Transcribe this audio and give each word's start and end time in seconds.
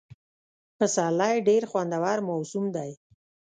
پسرلی 0.77 1.35
ډېر 1.47 1.63
خوندور 1.71 2.17
موسم 2.29 2.63
دی. 2.75 2.91